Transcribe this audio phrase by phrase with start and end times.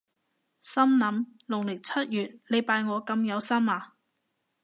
[0.61, 3.93] 心諗農曆七月你拜我咁有心呀？